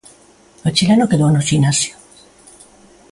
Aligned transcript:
O 0.67 0.69
chileno 0.75 1.09
quedou 1.11 1.29
no 1.31 1.45
ximnasio. 1.47 1.93